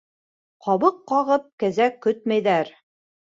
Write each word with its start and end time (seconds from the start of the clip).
Ҡабыҡ 0.67 0.97
ҡағып 1.11 1.45
кәзә 1.65 1.91
көтмәйҙәр. 2.07 2.73